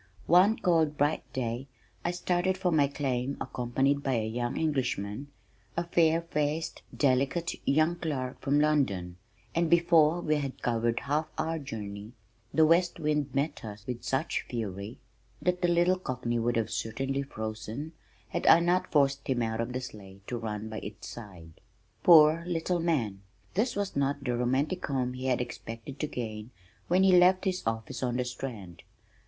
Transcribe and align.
One 0.25 0.57
cold, 0.57 0.97
bright 0.97 1.31
day 1.31 1.67
I 2.03 2.09
started 2.09 2.57
for 2.57 2.71
my 2.71 2.87
claim 2.87 3.37
accompanied 3.39 4.01
by 4.01 4.13
a 4.15 4.25
young 4.27 4.57
Englishman, 4.57 5.27
a 5.77 5.83
fair 5.83 6.21
faced 6.23 6.81
delicate 6.97 7.53
young 7.67 7.97
clerk 7.97 8.41
from 8.41 8.59
London, 8.59 9.17
and 9.53 9.69
before 9.69 10.19
we 10.21 10.37
had 10.37 10.63
covered 10.63 11.01
half 11.01 11.27
our 11.37 11.59
journey 11.59 12.13
the 12.51 12.65
west 12.65 12.99
wind 12.99 13.35
met 13.35 13.63
us 13.63 13.85
with 13.85 14.03
such 14.03 14.41
fury 14.49 14.97
that 15.39 15.61
the 15.61 15.67
little 15.67 15.99
cockney 15.99 16.39
would 16.39 16.67
certainly 16.67 17.21
have 17.21 17.29
frozen 17.29 17.91
had 18.29 18.47
I 18.47 18.59
not 18.59 18.91
forced 18.91 19.27
him 19.27 19.43
out 19.43 19.61
of 19.61 19.71
the 19.71 19.81
sleigh 19.81 20.21
to 20.25 20.35
run 20.39 20.67
by 20.67 20.79
its 20.79 21.07
side. 21.09 21.61
Poor 22.01 22.43
little 22.47 22.79
man! 22.79 23.21
This 23.53 23.75
was 23.75 23.95
not 23.95 24.23
the 24.23 24.35
romantic 24.35 24.83
home 24.83 25.13
he 25.13 25.27
had 25.27 25.41
expected 25.41 25.99
to 25.99 26.07
gain 26.07 26.49
when 26.87 27.03
he 27.03 27.11
left 27.15 27.45
his 27.45 27.61
office 27.67 28.01
on 28.01 28.17
the 28.17 28.25
Strand. 28.25 28.81